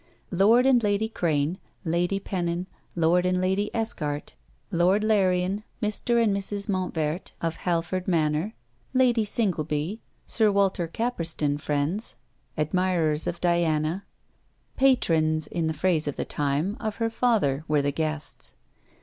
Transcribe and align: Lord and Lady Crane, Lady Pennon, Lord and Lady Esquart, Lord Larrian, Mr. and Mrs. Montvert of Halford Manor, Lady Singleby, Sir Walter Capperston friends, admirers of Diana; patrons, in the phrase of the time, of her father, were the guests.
Lord 0.31 0.65
and 0.65 0.81
Lady 0.81 1.07
Crane, 1.07 1.59
Lady 1.85 2.19
Pennon, 2.19 2.65
Lord 2.95 3.23
and 3.23 3.39
Lady 3.39 3.69
Esquart, 3.71 4.33
Lord 4.71 5.03
Larrian, 5.03 5.63
Mr. 5.79 6.23
and 6.23 6.35
Mrs. 6.35 6.67
Montvert 6.67 7.33
of 7.39 7.57
Halford 7.57 8.07
Manor, 8.07 8.55
Lady 8.95 9.23
Singleby, 9.23 10.01
Sir 10.25 10.51
Walter 10.51 10.87
Capperston 10.87 11.59
friends, 11.59 12.15
admirers 12.57 13.27
of 13.27 13.39
Diana; 13.39 14.03
patrons, 14.75 15.45
in 15.45 15.67
the 15.67 15.71
phrase 15.71 16.07
of 16.07 16.15
the 16.15 16.25
time, 16.25 16.77
of 16.79 16.95
her 16.95 17.11
father, 17.11 17.63
were 17.67 17.83
the 17.83 17.91
guests. 17.91 18.53